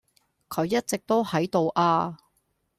[0.49, 2.17] 佢一直都喺度呀